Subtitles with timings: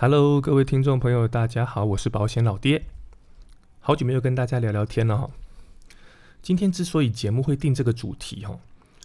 [0.00, 2.84] Hello，各位听众朋友，大家好，我是保险老爹，
[3.80, 5.28] 好久没有跟大家聊聊天了哈。
[6.40, 8.60] 今天之所以节目会定这个主题哈，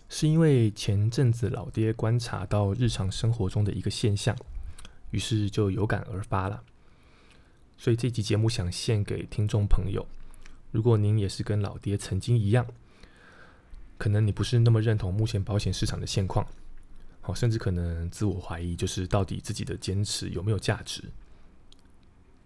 [0.07, 4.37] 是因为前阵子老爹观察到日常生活中的一个现象，
[5.09, 6.61] 于是就有感而发了。
[7.75, 10.05] 所以这集节目想献给听众朋友，
[10.69, 12.67] 如果您也是跟老爹曾经一样，
[13.97, 16.45] 可能你不是那么认同目前保险市场的现况。
[17.25, 21.01] 好，甚至可能自我怀疑，就是到底自己的坚持有没有价值？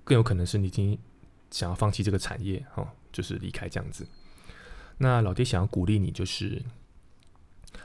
[0.03, 0.95] 更有可能是你已经
[1.49, 4.07] 想要放弃这个产业，哈，就是离开这样子。
[4.99, 6.63] 那老爹想要鼓励你，就是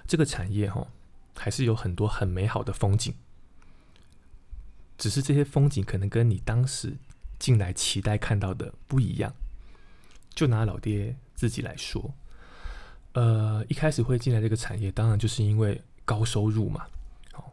[0.06, 0.86] 这个产业，哈，
[1.34, 3.14] 还是有很多很美好的风景，
[4.98, 6.98] 只是这些风景可能跟你当时
[7.38, 9.34] 进来期待看到的不一样。
[10.34, 12.12] 就拿老爹自己来说，
[13.14, 15.80] 呃，一开始会进来这个产业，当然就是因为。
[16.04, 16.86] 高收入嘛，
[17.32, 17.52] 好，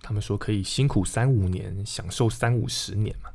[0.00, 3.30] 他们说可以辛苦三五年，享受三五十年嘛，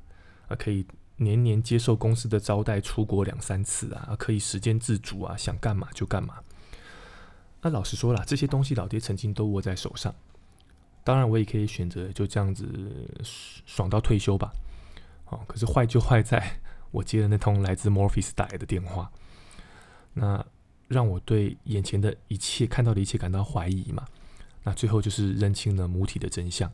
[0.47, 0.85] 啊，可以
[1.17, 6.39] 年年接受公司的招待，出国两三次啊，可以时间自主啊，想干嘛就干嘛。
[7.61, 10.13] 那老实说了，这些东西老爹曾经都握在手上，
[11.03, 12.67] 当然我也可以选择就这样子
[13.65, 14.51] 爽到退休吧。
[15.25, 19.11] 哦，可是坏就坏在我接了那通来自 Morpheus 打来的电话，
[20.13, 20.43] 那
[20.87, 24.05] 让我对眼前的一切看到的一切感到怀疑嘛。
[24.63, 26.71] 那最后就是认清了母体的真相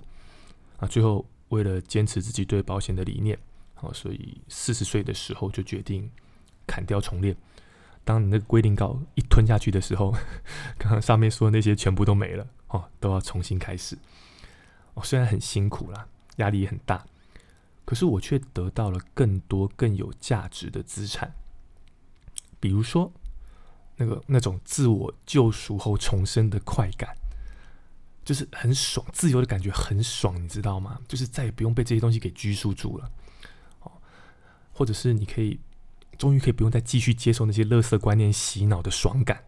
[0.77, 0.87] 啊！
[0.87, 3.39] 最后为了坚持自己对保险的理念，
[3.75, 6.09] 好，所以四十岁的时候就决定
[6.65, 7.35] 砍掉重练。
[8.03, 10.13] 当你那个规定稿一吞下去的时候，
[10.77, 13.97] 刚刚上面说的那些全部都没了哦，都要重新开始。
[14.93, 16.07] 哦，虽然很辛苦啦，
[16.37, 17.05] 压力也很大，
[17.85, 21.33] 可是我却得到了更多更有价值的资产，
[22.59, 23.11] 比如说
[23.95, 27.15] 那个那种自我救赎后重生的快感。
[28.27, 30.99] 就是很爽，自由的感觉很爽，你知道吗？
[31.07, 33.09] 就是再也不用被这些东西给拘束住了，
[33.83, 33.91] 哦，
[34.73, 35.57] 或者是你可以
[36.17, 39.45] 终于可以不用再继续接受那些垃圾观念洗脑的爽感，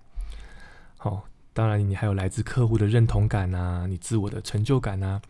[0.95, 5.21] 好，当然你还有来自客户的认同感啊，你自我的成就感啊，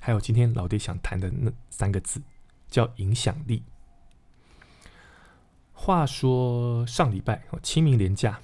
[0.00, 2.22] 还有今天老爹想谈的那三个字
[2.70, 3.62] 叫影响力。
[5.74, 8.40] 话说上礼拜清明连假，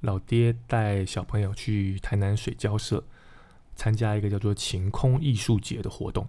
[0.00, 3.02] 老爹带小朋友去台南水交社。
[3.76, 6.26] 参加一个叫做晴空艺术节的活动，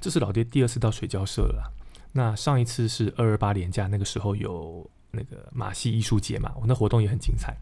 [0.00, 1.72] 这是老爹第二次到水交社了。
[2.12, 7.56] 那上一次是二二八年假，那个时候有那个马戏艺术节嘛，我那活动也很精彩。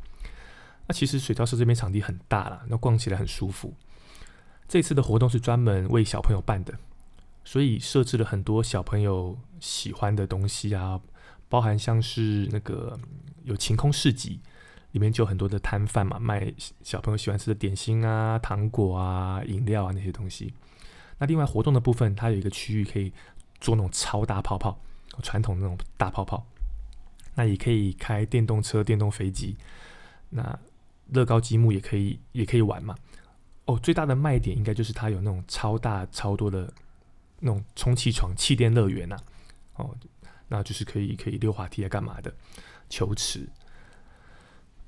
[0.87, 3.73] 那其实水交社这边场地很大了，那逛起来很舒服。
[4.69, 6.75] 这次的活动是专门为小朋友办的，
[7.45, 11.01] 所以设置了很多小朋友喜欢的东西啊，
[11.49, 12.99] 包含像是那个
[13.45, 14.41] 有晴空市集。
[14.97, 16.51] 里面就有很多的摊贩嘛，卖
[16.83, 20.55] 小朋友喜欢吃的点心啊、糖果啊、饮料啊那些东西。
[21.19, 23.13] 那另外活动的部分，它有一个区域可以
[23.61, 24.81] 做那种超大泡泡，
[25.23, 26.47] 传统那种大泡泡。
[27.35, 29.59] 那也可以开电动车、电动飞机。
[30.31, 30.59] 那
[31.09, 32.95] 乐高积木也可以，也可以玩嘛。
[33.67, 36.73] 哦，最大的卖点应该就是它有那种超大、超多的
[37.41, 39.19] 那种充气床、气垫乐园呐。
[39.75, 39.95] 哦，
[40.49, 42.35] 那就是可以可以溜滑梯啊，干嘛的？
[42.89, 43.47] 球池。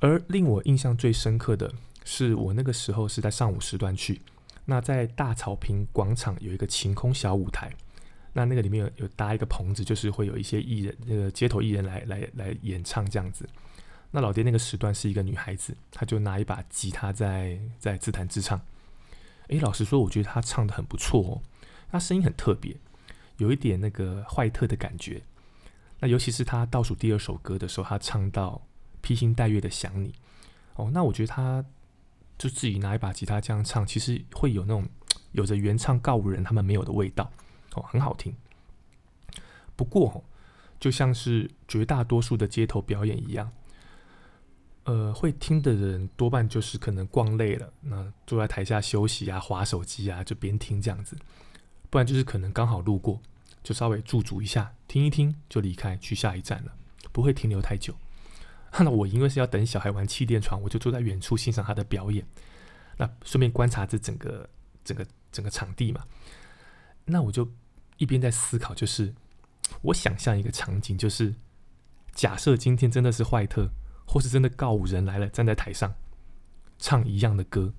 [0.00, 1.72] 而令我印象最深刻的
[2.04, 4.20] 是，我那个时候是在上午时段去。
[4.64, 7.72] 那在大草坪广场有一个晴空小舞台，
[8.32, 13.48] 那那个里面有有搭一个棚子，就是会有一些艺人，那个街头艺人来来来演唱这样子。
[14.10, 18.60] 那老爹那个时段是一个女孩子，她就拿一把吉他在在自弹自唱。
[19.48, 21.42] 诶，老实说，我觉得她唱的很不错哦，
[21.90, 22.76] 她声音很特别，
[23.38, 25.22] 有一点那个坏特的感觉。
[26.00, 28.62] 那尤其是她倒数第二首歌的时候，她唱到。
[29.00, 30.14] 披星戴月的想你，
[30.74, 31.64] 哦，那我觉得他
[32.36, 34.86] 就自己拿一把吉他这样唱，其实会有那种
[35.32, 37.30] 有着原唱告五人他们没有的味道，
[37.74, 38.34] 哦，很好听。
[39.76, 40.24] 不过，
[40.80, 43.50] 就像是绝大多数的街头表演一样，
[44.84, 51.16] 呃，会听的人多半就是可能逛累了，那坐在台下休息啊，划手机啊，就边听这样子；
[51.90, 53.20] 不然就是可能刚好路过，
[53.62, 56.74] 就稍微驻足一下，听一听就离开去下一站了，
[57.12, 57.94] 不会停留太久。
[58.80, 62.24] 那我因为是要等小孩玩气垫床，我就坐在远处欣赏他的表演，
[62.96, 64.48] 那顺便观察这整个
[64.84, 66.04] 整个整个场地嘛。
[67.06, 67.50] 那我就
[67.96, 69.14] 一边在思考，就是
[69.82, 71.34] 我想象一个场景，就是
[72.12, 73.70] 假设今天真的是坏特，
[74.06, 75.94] 或是真的告五人来了，站在台上
[76.78, 77.72] 唱一样的歌，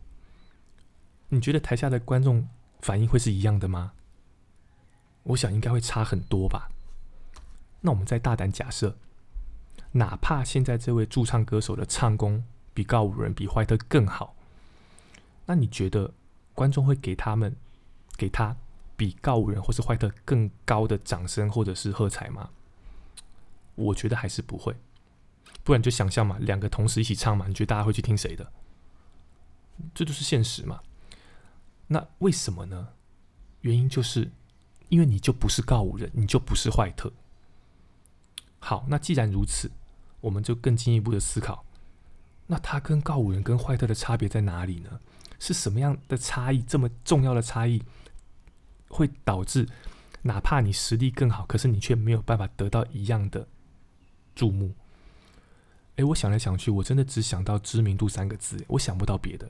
[1.30, 2.50] 你觉得台下的观众
[2.82, 3.94] 反应会是一样的吗？
[5.24, 6.70] 我想应该会差很多吧。
[7.82, 8.98] 那我们再大胆假设。
[9.94, 12.44] 哪怕现在这位驻唱歌手的唱功
[12.74, 14.36] 比告五人、比怀特更好，
[15.46, 16.14] 那你觉得
[16.54, 17.56] 观众会给他们、
[18.16, 18.56] 给他
[18.96, 22.52] 比告五人或是怀特更高的掌声或者是喝彩吗？
[23.76, 24.76] 我觉得还是不会。
[25.64, 28.52] 不然就想象嘛，两个同时一起唱嘛，你觉得大家会去听谁的？
[29.94, 30.82] 这就是现实嘛。
[31.88, 32.90] 那为什么呢？
[33.62, 34.32] 原因就是
[34.90, 37.12] 因为你就不是告五人，你就不是坏特。
[38.60, 39.72] 好，那既然如此，
[40.22, 41.66] 我们就更进一步的思考，
[42.48, 45.00] 那他跟告五人跟坏特的差别在哪里呢？
[45.40, 46.62] 是什么样的差异？
[46.62, 47.82] 这么重要的差异，
[48.90, 49.68] 会导致
[50.24, 53.48] 哪怕你实力更好，可是你却没有办法得到一样的
[54.36, 54.74] 注目。
[55.96, 59.50] 哎，我想来想去，我真的只想到知名度三个字，我想不到别的。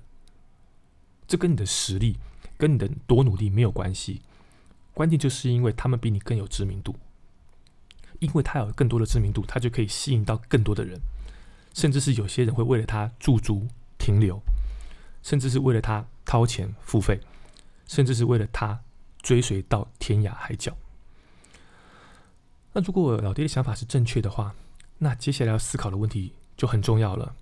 [1.27, 2.18] 这跟你的实力、
[2.57, 4.22] 跟你的多努力没有关系，
[4.94, 6.95] 关键就是因为他们比你更有知名度，
[8.19, 11.00] 因为他有更多的知名度，他就可以吸引到更多的人，
[11.74, 13.68] 甚至是有些人会为了他驻足
[13.98, 14.42] 停留。
[15.21, 17.19] 甚至是为了他掏钱付费，
[17.86, 18.80] 甚至是为了他
[19.21, 20.77] 追随到天涯海角。
[22.71, 24.56] 那如果老爹的想法是正确的话，
[24.98, 27.36] 那接下来要思考的问题就很重要了。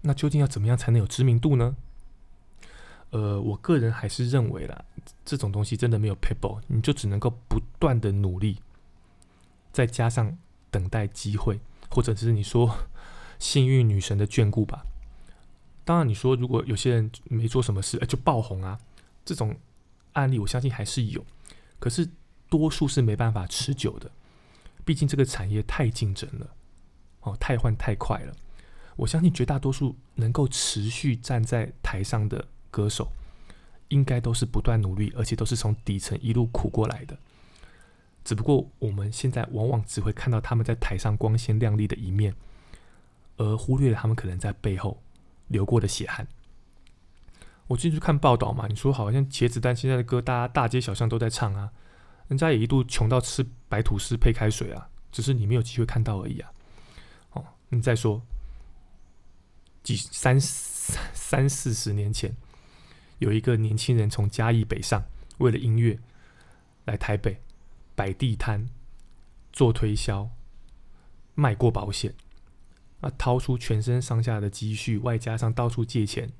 [0.00, 1.76] 那究竟要怎么样才能有知名度呢？
[3.10, 4.84] 呃，我个人还是认为啦，
[5.24, 8.58] 这种东西真的没有 people，你就只能够不断的努力，
[9.72, 10.36] 再加上
[10.70, 11.58] 等待机会，
[11.90, 12.86] 或者是你说
[13.38, 14.84] 幸运女神的眷顾吧。
[15.84, 18.78] 当然，你说如果有些人没做什么事，哎，就爆红啊，
[19.24, 19.56] 这种
[20.12, 21.24] 案例我相信还是有，
[21.80, 22.08] 可是
[22.48, 24.10] 多数是没办法持久的，
[24.84, 26.46] 毕竟这个产业太竞争了，
[27.22, 28.32] 哦，太换太快了。
[28.94, 33.10] 我相信绝大多数能够持续站在台上的歌手，
[33.88, 37.18] 应该都是不断努力，而且都是从底层一路苦过来的。
[38.24, 42.34] 只不过我们现在往往只会看到他们在台上光鲜亮丽的一面，
[43.36, 45.02] 而忽略了他们可能在背后。
[45.48, 46.26] 流过的血汗，
[47.66, 48.66] 我进去看报道嘛。
[48.68, 51.70] 你说好像茄子蛋现在的歌，大家大街小巷都在唱啊。
[52.28, 56.50] 人家也一度穷到吃白吐司配开水啊，只是你没有机会看到而已啊。
[57.32, 58.22] 哦，你再说
[59.82, 62.34] 几三三四十年前，
[63.18, 65.04] 有一个年轻人从嘉义北上，
[65.36, 65.98] 为了音乐
[66.86, 67.42] 来台北
[67.94, 68.68] 摆地摊、
[69.52, 70.30] 做推销、
[71.34, 72.14] 卖过保险。
[73.00, 76.30] 啊，掏出全身上下的积蓄，外加上到处借钱，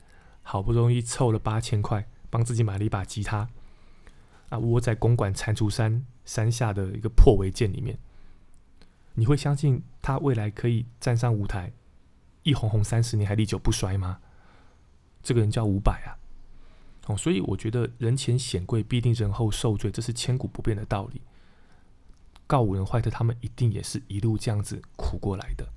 [0.45, 3.49] 好不容易凑了八千块，帮自己买了一把吉他。
[4.49, 7.99] 啊，窝在公馆蟾蜍山山下的一个破违建里面，
[9.15, 11.73] 你会相信他未来可以站上舞台，
[12.45, 14.21] 一红红三十年还历久不衰吗？
[15.21, 16.15] 这个人叫伍佰啊。
[17.07, 21.21] 哦，所以我觉得人前显贵必定人后受罪，这是千古不变的道理。
[22.47, 25.69] 告五人坏的他们一定也是一路这样子苦过来的。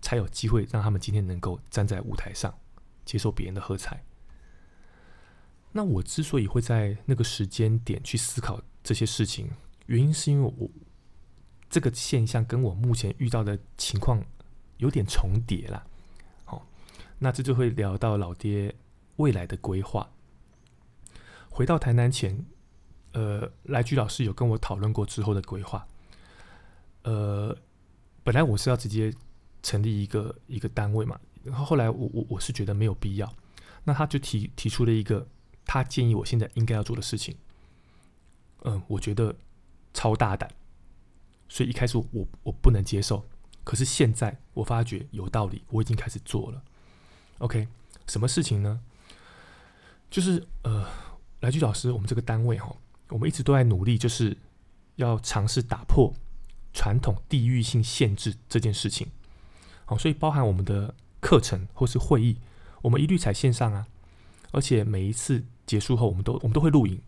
[0.00, 2.56] 才有机会让他们今天能够站在舞台上
[3.04, 4.04] 接受别人的喝彩。
[5.72, 9.50] 那我之所以会在那个时间点去思考这些事情，
[9.86, 10.70] 原因是因为我
[11.68, 14.24] 这个现象跟我目前遇到的情况
[14.76, 15.84] 有点重叠了。
[16.44, 16.66] 好，
[17.18, 18.74] 那这就会聊到老爹
[19.16, 20.10] 未来的规划。
[21.50, 22.46] 回到台南前，
[23.18, 25.86] 呃，来居老师有跟我讨论过之后的规划。
[27.02, 27.56] 呃，
[28.22, 29.12] 本来我是要直接。
[29.60, 33.30] 成立一个一个单位嘛，然后后来我我我是觉得没有必要，
[33.82, 35.26] 那他就提提出了一个
[35.66, 37.36] 他建议我现在应该要做的事情，
[38.62, 39.34] 嗯，我觉得
[39.92, 40.48] 超大胆，
[41.48, 43.26] 所以一开始我我不能接受，
[43.64, 46.62] 可是现在我发觉有道理，我已经开始做了。
[47.38, 47.66] OK，
[48.06, 48.80] 什么事情呢？
[50.08, 50.86] 就是呃，
[51.40, 52.74] 来居老师，我们这个单位哈，
[53.08, 54.36] 我们一直都在努力，就是
[54.96, 56.12] 要尝试打破
[56.72, 59.08] 传统地域性限制这件事情。
[59.84, 62.36] 好，所以包含我们的课程或是会议，
[62.82, 63.86] 我们一律采线上啊，
[64.52, 67.00] 而且每一次结束后，我们都我们都会录影，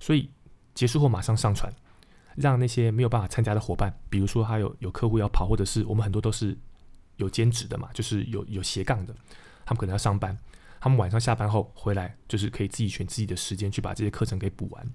[0.00, 0.30] 所以
[0.74, 1.72] 结束后马上上传，
[2.34, 6.58] 让那些没有办法参加的伙伴，比如说他有有客户要跑，或者是我们很多都是
[7.16, 9.14] 有兼职的嘛，就是有有斜杠的，
[9.64, 10.36] 他们可能要上班，
[10.80, 14.86] 他们晚上下班后回来，就是可以自己选自己的时间去把这些课程给补完。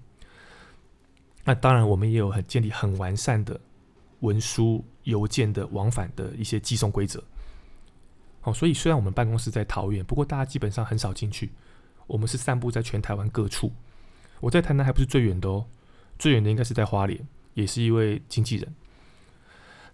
[1.43, 3.59] 那当然，我们也有很建立很完善的。
[4.21, 7.23] 文书邮件的往返的一些寄送规则，
[8.39, 11.51] 好，所以虽然我们办公室在桃园，不过大家基本上很少进去。
[12.05, 13.71] 我们是散布在全台湾各处。
[14.39, 15.65] 我在台南还不是最远的哦，
[16.19, 18.75] 最远的应该是在花莲，也是一位经纪人。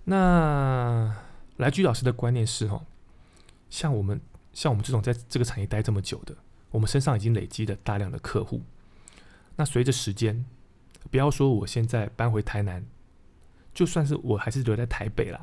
[0.04, 1.16] 那
[1.56, 2.86] 来居老师的观念是哦，
[3.70, 4.20] 像我们
[4.52, 6.36] 像我们这种在这个产业待这么久的，
[6.72, 8.62] 我们身上已经累积了大量的客户。
[9.56, 10.44] 那随着时间，
[11.10, 12.86] 不要说我现在搬回台南。
[13.74, 15.40] 就算是我还是留在台北啦，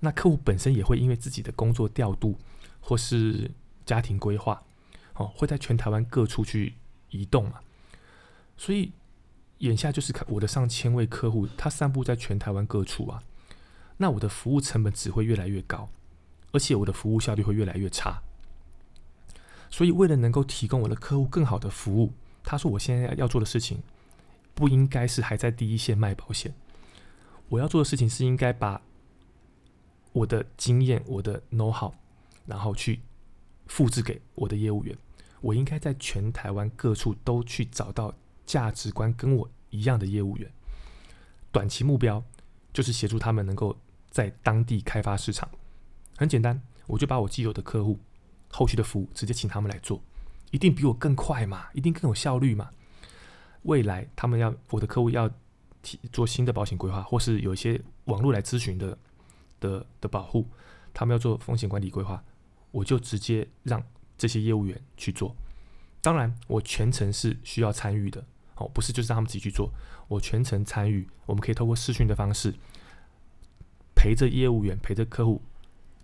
[0.00, 2.36] 那客户本身也会因为自己的工作调度
[2.78, 3.50] 或是
[3.86, 4.62] 家庭规划，
[5.14, 6.74] 哦，会在全台湾各处去
[7.08, 7.60] 移动嘛。
[8.58, 8.92] 所以
[9.60, 13.22] 眼下就是看我的上千位客户，他散布在全台湾各处啊，
[13.96, 15.88] 那我的服务成本只会越来越高，
[16.52, 18.20] 而且我的服务效率会越来越差。
[19.70, 22.12] 所以，为了能够提供我的客户更好的服务，
[22.44, 23.82] 他说我现在要做的事情，
[24.60, 26.54] 不应该是还在第一线卖保险，
[27.48, 28.82] 我要做的事情是应该把
[30.12, 31.90] 我的经验、我的 know how，
[32.44, 33.00] 然后去
[33.68, 34.94] 复制给我的业务员。
[35.40, 38.14] 我应该在全台湾各处都去找到
[38.44, 40.52] 价值观跟我一样的业务员。
[41.50, 42.22] 短期目标
[42.70, 43.74] 就是协助他们能够
[44.10, 45.48] 在当地开发市场。
[46.18, 47.98] 很简单，我就把我既有的客户
[48.50, 50.02] 后续的服务直接请他们来做，
[50.50, 52.68] 一定比我更快嘛，一定更有效率嘛。
[53.62, 55.30] 未来他们要我的客户要
[55.82, 58.98] 提做新的保险规划，或是有一些网络来咨询的
[59.60, 60.46] 的的保护，
[60.92, 62.22] 他们要做风险管理规划，
[62.70, 63.82] 我就直接让。
[64.20, 65.34] 这些业务员去做，
[66.02, 68.22] 当然我全程是需要参与的，
[68.56, 69.72] 哦，不是就是让他们自己去做，
[70.08, 71.08] 我全程参与。
[71.24, 72.52] 我们可以透过视讯的方式，
[73.96, 75.40] 陪着业务员，陪着客户，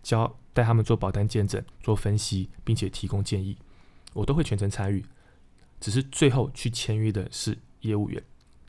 [0.02, 3.58] 教带他们做保单见证、做分析，并且提供建议，
[4.14, 5.04] 我都会全程参与。
[5.80, 8.22] 只是最后去签约的是业务员，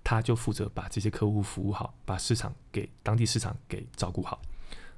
[0.03, 4.41] 他就负责把这些客户服务好，把市场给当地市场给照顾好。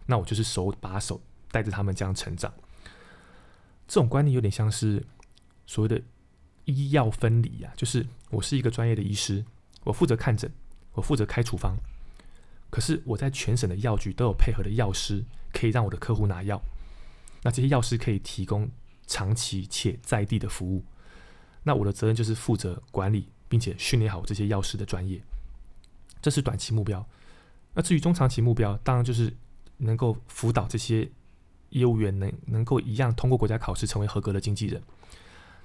[0.06, 2.52] 那我就是手把手带着他们这样成长。
[3.88, 5.06] 这种观念有点像是
[5.66, 6.02] 所谓的
[6.66, 9.46] 医药分离呀，就是我是一个专业的医师，
[9.84, 10.52] 我负责看诊，
[10.94, 11.76] 我负责开处方，
[12.70, 15.24] 可是我在全省的药局都有配合的药师，
[15.54, 16.62] 可以让我的客户拿药。
[17.44, 18.70] 那这些药师可以提供
[19.08, 20.84] 长期且在地的服务。
[21.64, 25.22] 那我的责任就是负责管理，并且训练好这些药师的专业。
[26.22, 27.06] 这是短期目标。
[27.74, 29.34] 那至于中长期目标，当然就是
[29.78, 31.10] 能够辅导这些。
[31.72, 34.82] 业务员能能够一样通过国家考试成为合格的经纪人，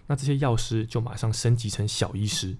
[0.06, 2.54] 那这些药师就马上升级成小医师，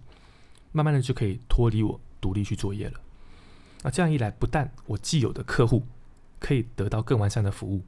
[0.72, 2.98] 慢慢的就可以脱离我独立去作业了。
[3.82, 5.86] 那这样一来，不但我既有的客户
[6.38, 7.82] 可以得到更完善的服务，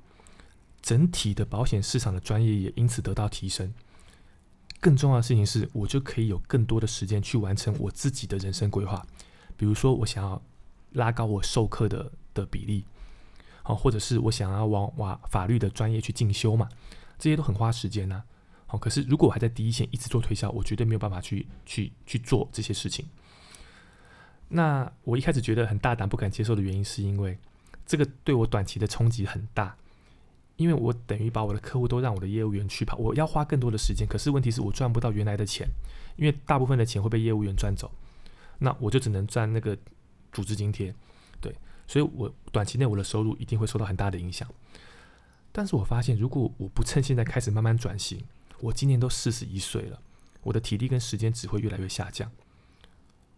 [0.82, 3.72] 整体的保险市场的专业也因此得到提升。
[4.80, 9.04] 更重要的事情是，我就可以有更多的时间去完成我自己的人生规划，
[9.56, 10.40] 比如说我想要
[10.92, 12.84] 拉高我授课的的比例。
[13.62, 16.68] 好，或者是我想要往往法律的专业去进修嘛，
[17.18, 18.22] 这些都很花时间呐。
[18.64, 23.04] 好，可是如果我还在第一线一直做推销，我绝对没有办法去去去做这些事情。
[24.48, 27.36] 那我一开始觉得很大胆不敢接受的原因，是因为
[27.84, 29.76] 这个对我短期的冲击很大，
[30.56, 35.68] 因为我等于把我的客户都让我的业务员去跑，我要花更多的时间，可是问题是我赚不到原来的钱，
[36.16, 37.90] 因为大部分的钱会被业务员赚走，
[38.58, 39.76] 那我就只能赚那个
[40.32, 40.94] 组织津贴。
[41.40, 41.54] 对
[41.86, 44.48] 所以，我短期内我的收入一定会受到很大的影响。
[45.52, 48.24] 但是我发现，如果我不趁现在开始慢慢转型，
[48.60, 50.00] 我今年都四十一岁了，
[50.42, 52.30] 我的体力跟时间只会越来越下降。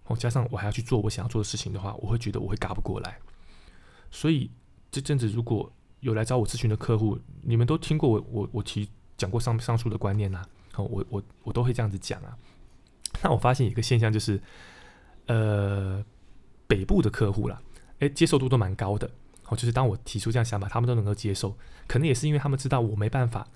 [0.04, 3.18] 哦，加上我还要去做我想要做的事情的话，我会觉得我会嘎不过来。
[4.10, 4.50] 所以
[4.90, 5.70] 这阵子如果
[6.00, 10.45] 有来找我咨询的客户，你们都听过我我我提讲过上上述的观念呐。
[10.76, 12.37] 哦，我我我都会这样子讲啊。
[13.23, 14.40] 那我发现一个现象就是，
[15.26, 16.05] 呃，
[16.69, 17.61] 北部的客户啦。
[17.99, 19.11] 诶，接受度都蛮高的，
[19.49, 21.57] 哦，就是当我提出这样想法，他们都能够接受。
[21.88, 23.49] 可能也是因为他们知道我没办法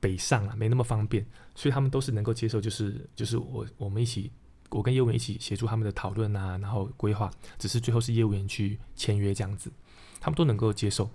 [0.00, 2.60] 北上啊，没那么方便，所以他们都是能够接受。
[2.60, 4.30] 就是就是我我们一起，
[4.68, 9.72] 我跟业务员一起协助他们的讨论啊，然后规划，只是最后是业务员去签约这样子，
[10.20, 11.08] 他们都能够接受。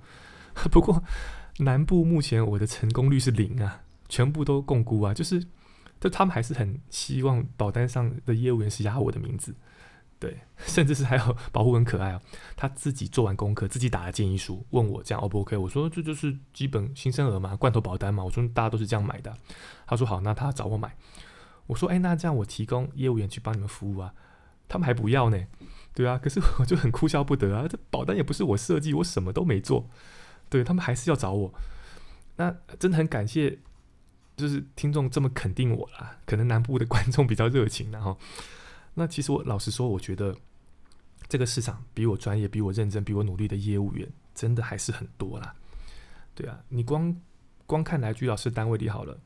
[0.71, 1.03] 不过
[1.59, 5.45] 南部目前我的成功率是零啊，全部都共估啊，就是
[5.99, 9.55] 就他们还是很希望保单上的业务员是压我的名字。
[10.17, 12.21] 对，甚至是还有保护很可爱哦，
[12.55, 15.57] 他自己做完功课，自己打了建议书，问我这样 O 不 OK？
[15.57, 18.23] 我说这就是基本新生儿嘛，罐头保单嘛。
[18.23, 19.35] 我说大家都是这样买的。
[19.85, 20.95] 他说好，那他找我买。
[21.67, 24.13] 我说哎，那这样我提供业务员去帮你们服务啊，
[24.69, 25.37] 他们还不要呢。
[25.93, 29.89] 对啊，可是我就很哭笑不得啊，这保单也不是我设计，我什么都没做，
[30.55, 31.53] 对他们还是要找我。
[32.37, 33.59] 那真的很感谢，
[34.37, 36.17] 就是听众这么肯定我啦。
[36.25, 38.17] 可能南部的 观众比较热情，然后。
[38.93, 40.33] 那其实我老实说，我觉得
[41.27, 45.53] 这个市场比我专业、比我认真、比我努力的业务员，真的还是很多啦。
[46.33, 47.13] 对啊，你光
[47.65, 49.19] 光看来居老师单位里好了，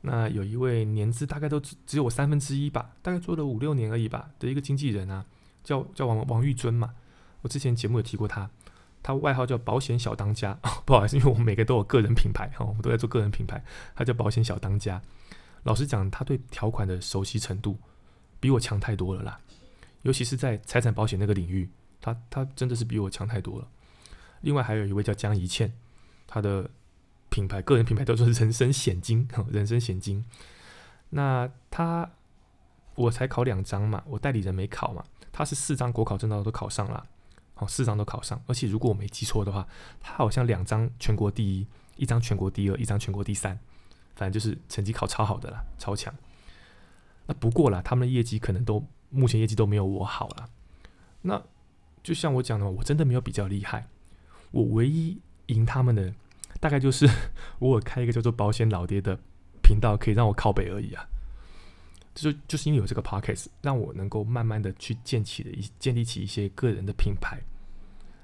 [0.00, 5.24] 那有一位年资大概都只只有我三分之一吧，大概做了五六年而已吧的一个经纪人啊，
[5.62, 6.94] 叫叫王王玉尊嘛。
[7.42, 8.50] 我之前节目有提过他，
[9.02, 10.58] 他外号叫保险小当家。
[10.84, 13.62] 不好意思，因为我们每个都有个人品牌哈， 我们都在做个人品牌。
[13.94, 15.00] 他叫保险小当家。
[15.64, 17.78] 老实讲，他对条款的熟悉程度。
[18.40, 19.40] 比我强太多了啦，
[20.02, 21.68] 尤其是在财产保险那个领域，
[22.00, 23.66] 他他真的是比我强太多了。
[24.42, 25.72] 另外还有一位叫江怡倩，
[26.28, 26.70] 他的
[27.30, 30.24] 品牌个人品牌叫做人生险金， 人生险金。
[31.10, 32.08] 那他
[32.94, 35.02] 我才考两张嘛，我代理人没考嘛，
[35.32, 37.04] 他是四张国考证照都考上了，
[37.58, 39.66] 好，四张都考上，而且如果我没记错的话，
[40.00, 43.58] 他好像两张全国第一，一张全国第二，一张全国第三，
[44.14, 46.14] 反正就是成绩考超好的啦，超强。
[47.26, 50.48] 那不过啦，他们的业绩可能都目前业绩都没有我好了。
[51.22, 51.42] 那
[52.04, 53.88] 就像我讲的，我真的没有比较厉害，
[54.52, 56.14] 我唯一赢他们的
[56.60, 57.10] 大概就是
[57.58, 59.18] 我有开一个叫做保险老爹的
[59.62, 61.08] 频道，可以让我靠北而已啊。
[62.20, 67.38] 就就是因为有这个 podcast，让我能够慢慢的去建起的一建立起一些个人的品牌，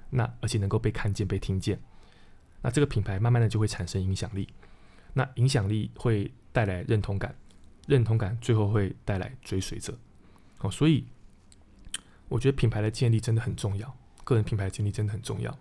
[0.09, 1.79] 那而且能够被看见、被听见，
[2.61, 4.47] 那这个品牌慢慢的就会产生影响力，
[5.13, 7.35] 那影响力会带来认同感，
[7.87, 9.97] 认同感最后会带来追随者，
[10.59, 11.05] 哦，所以
[12.27, 15.57] 我觉得品牌的建立真的很重要，个人品牌建立真的很重要。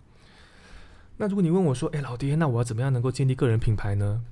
[1.17, 4.25] 那如果你问我说，哎，老爹，那我要怎么样能够建立个人品牌呢？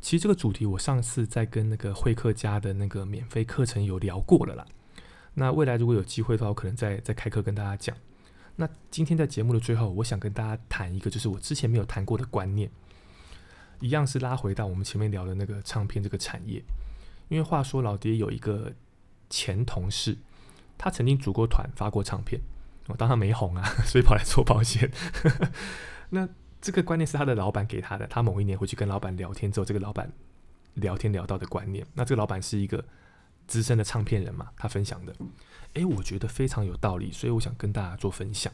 [0.00, 4.66] 其实这个主题我上次在跟那个会客家的那个免费课程有聊过了啦。
[5.34, 7.96] 那未来如果有机会的话，我可能再再开课跟大家讲。
[8.56, 12.70] 那今天在节目的最后，我想跟大家谈一个，就是我之前没有谈过的观念，
[13.80, 16.62] 一样是拉回到我们前面聊的那个唱片这个产业。
[17.28, 18.72] 因为话说老爹有一个
[19.28, 20.16] 前同事，
[20.76, 22.40] 他曾经组过团发过唱片，
[22.86, 24.90] 我当他没红啊， 所以跑来做保险。
[26.10, 26.28] 那。
[26.60, 28.06] 这个观念是他的老板给他的。
[28.06, 30.12] 他某一年回去跟老板聊天之后，这个老板
[30.74, 31.86] 聊天聊到的观念。
[31.94, 32.84] 那这个老板是一个
[33.46, 34.50] 资深的唱片人嘛？
[34.56, 35.14] 他分享的，
[35.74, 38.52] 诶，我觉得非常有道理，所以我想跟大家做分享。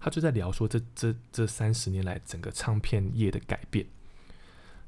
[0.00, 3.86] 他就在聊说，这这这三十年来整个唱片业的改变。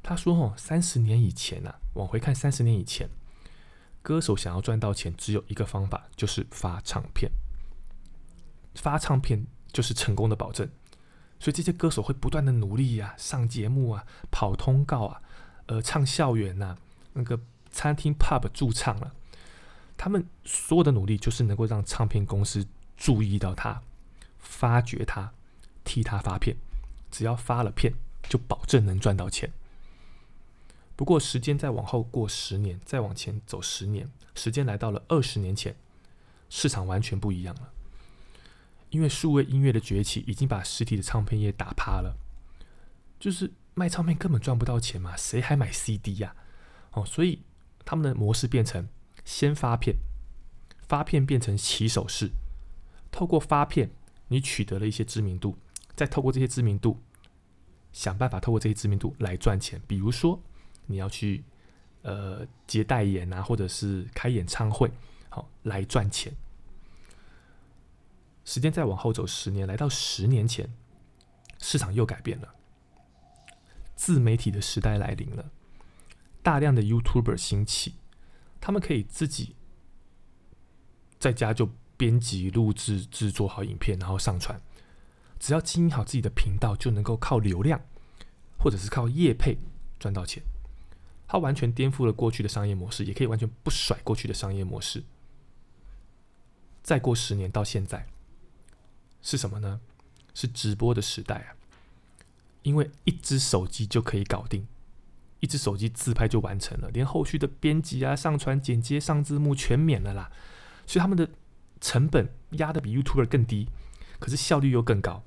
[0.03, 3.09] 他说：“哦，三十年以前呐，往回看三十年以前，
[4.03, 7.31] 歌手想要赚到钱，只有一个方法，就是发唱片。
[8.75, 10.69] 发唱片就是成功的保证。”
[11.39, 15.23] 所以这些歌手会不断的努力呀，上节目啊，跑通告啊，
[15.67, 16.77] 呃，唱校园呐，
[17.13, 17.39] 那个
[17.71, 19.15] 餐厅 pub 驻唱了，
[19.97, 22.67] 他们所有的努力就是能够让唱片公司
[22.97, 23.83] 注意到他，
[24.39, 25.33] 发掘他，
[25.85, 26.57] 替他发片，
[27.11, 27.93] 只要发了片，
[28.29, 29.53] 就保证能赚到钱。
[30.97, 35.77] 不过时间再往后过十年，再往前走十年，时间来到了二十年前，
[36.49, 37.71] 市场完全不一样了。
[38.97, 42.17] 因为数位音乐的崛起，已经把实体的唱片业打趴了。
[43.21, 46.35] 就是卖唱片根本赚不到钱嘛，谁还买 CD 呀？
[46.93, 47.43] 哦，所以
[47.85, 48.89] 他们的模式变成
[49.23, 49.97] 先发片，
[50.89, 52.31] 发片变成起手式，
[53.13, 53.91] 透过发片，
[54.29, 55.59] 你取得了一些知名度，
[55.95, 56.99] 再透过这些知名度，
[57.93, 59.79] 想办法透过这些知名度来赚钱。
[59.87, 60.41] 比如说，
[60.87, 61.45] 你要去
[62.01, 64.91] 呃接代言啊，或者是开演唱会，
[65.29, 66.33] 好来赚钱。
[68.47, 70.73] 时间再往后走十年，来到十年前，
[71.59, 72.55] 市场又改变了。
[73.97, 75.51] 自媒体的时代来临了，
[76.43, 77.97] 大量的 YouTuber 兴起，
[78.61, 79.57] 他们可以自己
[81.19, 84.61] 在家就编辑、录制、制作好影片，然后上传。
[85.41, 87.81] 只要经营好自己的频道，就能够靠流量，
[88.59, 89.59] 或者是靠业配
[89.99, 90.43] 赚到钱。
[91.27, 95.03] 它完全颠覆了过去的商业模式，也可以完全不甩过去的商业模式。
[96.83, 98.07] 再过十年到现在。
[99.23, 99.81] 是什么呢？
[100.35, 101.57] 是直播的时代啊！
[102.63, 104.67] 因为一只手机就可以搞定，
[105.41, 110.31] 一只手机自拍就完成了，连后续的编辑啊、上传、剪接、上字幕全免了啦。
[110.87, 111.31] 所以他们的
[111.81, 113.69] 成本压的比 YouTube 更低，
[114.19, 115.23] 可是效率又更高。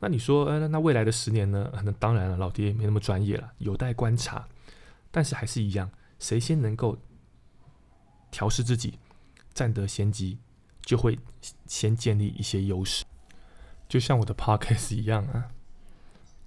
[0.00, 1.72] 那你说，呃，那未来的十年呢？
[1.84, 4.48] 那当然了，老爹也没那么专业了，有待观察。
[5.10, 6.98] 但是还是一样，谁先能够
[8.30, 8.98] 调试自己，
[9.52, 10.38] 占得先机。
[10.82, 11.18] 就会
[11.66, 13.04] 先建立一些优势，
[13.88, 15.48] 就像我的 podcast 一样啊。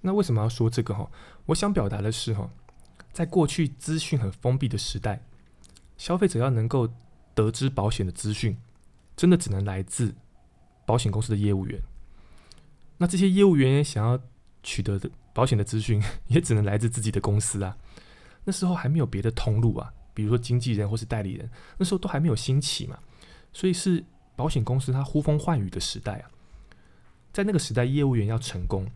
[0.02, 1.10] 那为什么要说这个哈？
[1.46, 2.48] 我想表达的是哈，
[3.12, 5.20] 在过去资讯很封闭的时代，
[5.96, 6.88] 消费者要能够
[7.34, 8.56] 得知保险的资讯，
[9.16, 10.14] 真的只能来自
[10.84, 11.80] 保险公司的业务员。
[12.98, 14.20] 那这些业务员想要
[14.62, 17.76] 取得的保险的资讯， 也只能来自自己的公司啊。
[18.44, 22.98] 那时候还没有别的通路啊，比如说经纪人或是代理人，那时候都还没有兴起嘛，
[23.52, 24.04] 所以是。
[24.36, 26.30] 保险公司它呼风唤雨的时代啊，
[27.32, 28.86] 在那个时代，业务员要成功，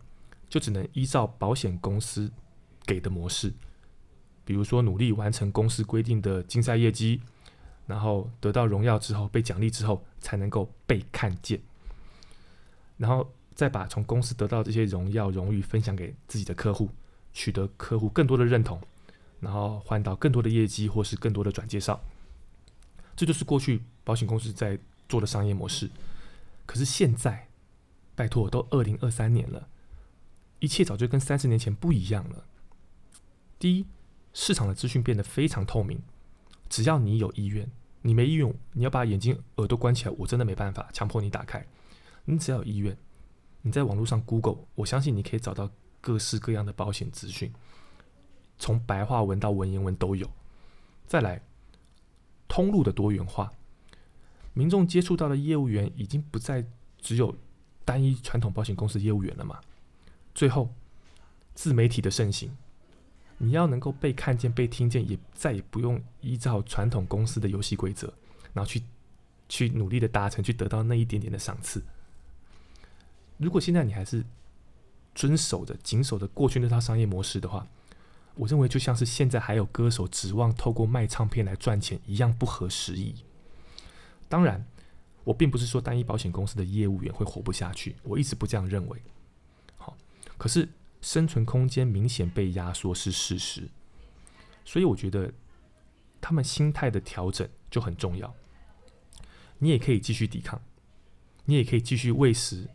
[0.51, 2.31] 就只能依照保险公司
[2.85, 3.53] 给的模式，
[4.45, 7.23] 比如说努力完成公司规定的竞赛业绩，
[7.87, 11.59] 然后得到荣耀之后，被奖励之后，才能够被看见，
[12.99, 16.91] 然后再把从公司得到这些荣耀荣誉分享给自己的客户，
[17.33, 18.79] 取得客户更多的认同，
[19.41, 21.99] 然后换到更多的业绩或是更多的转介绍，
[23.17, 24.79] 这就是过去保险公司在。
[25.11, 25.91] 做的商业模式，
[26.65, 27.49] 可是现在，
[28.15, 29.69] 拜托，都二零二三年了，
[30.61, 32.45] 一切早就跟三十年前不一样了。
[33.59, 33.87] 第一，
[34.33, 36.01] 市场的资讯变得非常透明，
[36.69, 37.69] 只要你有意愿，
[38.03, 41.67] 你没意愿，你要把眼睛、耳朵关起来，我真的没办法强迫你打开。
[42.25, 42.97] 你只要有意愿，
[43.63, 45.69] 你在网络上 Google，我相信你可以找到
[46.01, 47.53] 各式各样的保险资讯，
[48.59, 50.31] 从白话文到文言文都有。
[51.09, 51.43] 再来，
[52.47, 53.53] 通路的多元化，
[54.53, 56.65] 民众接触到的业务员已经不再
[57.01, 57.37] 只有
[57.85, 59.61] 单一传统保险公司业务员了嘛？
[60.35, 60.75] 最后，
[61.55, 62.51] 自媒体的盛行。
[63.39, 68.13] 你要能够被看见、被听见，也再也不用依照传统公司的游戏规则，
[68.53, 68.83] 然后去
[69.49, 71.83] 去努力的达成，去得到那一点点的赏赐。
[73.39, 74.23] 如果现在你还是
[75.15, 77.67] 遵守着、谨守着过去那套商业模式的话，
[78.35, 83.15] 我认为就像是现在还有歌手指望透过卖唱片来赚钱一样不合时宜。
[84.31, 84.67] 当然，
[85.25, 89.03] 我并不是说单一保险公司的业务员会活不下去，我一直不这样认为。
[89.77, 89.95] 好，
[90.39, 90.67] 可是。
[91.03, 93.71] 生存空间明显被压缩是事实，
[94.67, 95.33] 所以我觉得
[96.21, 98.35] 他们心态的调整就很重要。
[99.57, 100.61] 你也可以继续抵抗，
[101.47, 102.69] 你也可以继续喂食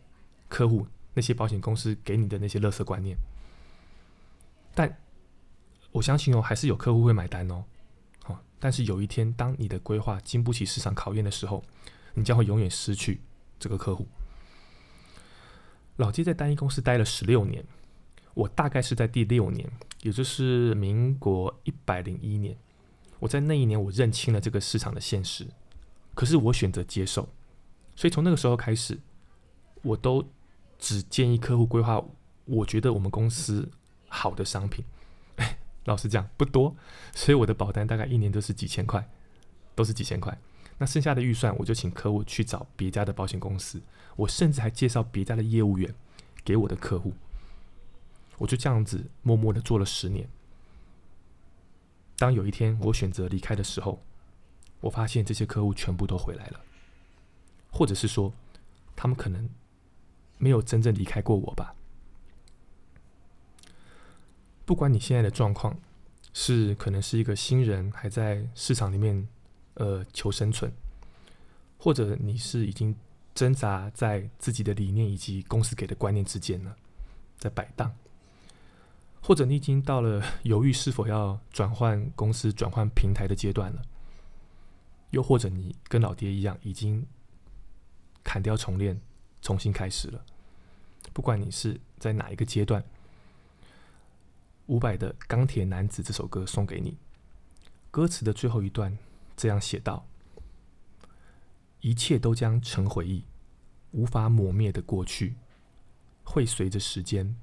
[0.48, 3.16] 客户那些保险公司给你的那些垃圾观念。
[4.74, 4.98] 但
[5.92, 7.64] 我相信哦，还是有客户会买单哦。
[8.58, 11.62] 但是有一天，当你的规划经不起市场考验的时候，
[12.14, 13.20] 你将会永远失去
[13.58, 14.06] 这个客户。
[15.96, 17.64] 老街在单一公司待了十六年。
[18.34, 19.66] 我大概是在第六年，
[20.02, 22.54] 也就是民国一百零一年，
[23.18, 25.46] 我在那一年我认清了这个市场的现实，
[26.14, 27.26] 可是我选择接受，
[27.94, 29.00] 所以从那个时候开始，
[29.80, 30.22] 我都
[30.78, 32.04] 只建议客户规划
[32.44, 33.66] 我觉得我们公司
[34.08, 34.84] 好的商品。
[35.86, 36.76] 老实讲不多，
[37.14, 39.08] 所以我的保单大概一年都是几千块，
[39.74, 40.38] 都是几千块。
[40.78, 43.80] 那剩下的预算，我就请客户去找别家的保险公司，
[44.16, 45.94] 我甚至还介绍别家的业务员
[46.44, 47.14] 给我的客户。
[48.38, 50.28] 我就这样子默默的做了十年。
[52.18, 54.02] 当有一天我选择离开的时候，
[54.80, 56.60] 我发现这些客户全部都回来了，
[57.70, 58.32] 或者是说，
[58.94, 59.48] 他们可能
[60.36, 61.74] 没有真正离开过我吧。
[64.66, 65.78] 不管你现在的状况
[66.34, 69.26] 是可能是一个新人，还在市场里面
[69.74, 70.70] 呃求生存，
[71.78, 72.94] 或者你是已经
[73.32, 76.76] 挣扎在自己的理念以及公司给的观念之间了，
[77.38, 77.94] 在摆荡。
[79.22, 83.82] 或者你已经到了 犹豫是否要转换公司、转换平台的阶段了，
[85.10, 87.06] 又或者你跟老爹一样，已经
[88.22, 89.00] 砍掉重练，
[89.40, 90.24] 重新开始了。
[91.12, 92.84] 不管你是在哪一个阶段，
[94.66, 96.96] 伍佰的《钢铁男子》这首歌送给你。
[97.90, 98.96] 歌词的最后一段
[99.36, 100.06] 这样写道
[101.80, 103.24] ：“一切都将成回忆，
[103.92, 105.36] 无法抹灭的过去，
[106.24, 107.36] 会随着时间。”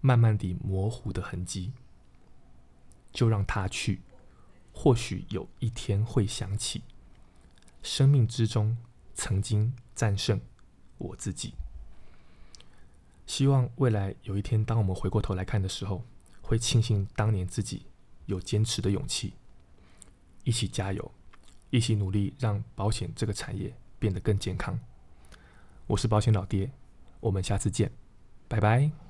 [0.00, 1.72] 慢慢地模糊的痕迹，
[3.12, 4.00] 就让它去。
[4.72, 6.84] 或许有一天会想起，
[7.82, 8.78] 生命之中
[9.12, 10.40] 曾经战胜
[10.98, 11.54] 我自己。
[13.26, 16.04] 希望未来有一天，当我们回过头来看的时候，
[16.48, 17.82] 会庆幸当年自己
[18.24, 19.34] 有坚持的勇气。
[20.44, 21.12] 一起加油，
[21.68, 24.80] 一起努力，让保险这个产业变得更健康。
[25.86, 26.70] 我是保险老爹，
[27.20, 27.92] 我们下次见，
[28.48, 29.07] 拜拜。